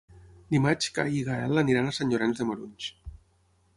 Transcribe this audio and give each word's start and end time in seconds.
Dimarts 0.53 0.87
en 0.91 0.95
Cai 0.95 1.11
i 1.17 1.21
en 1.25 1.29
Gaël 1.29 1.63
aniran 1.65 1.91
a 1.91 1.93
Sant 1.99 2.15
Llorenç 2.15 2.41
de 2.41 2.49
Morunys. 2.49 2.89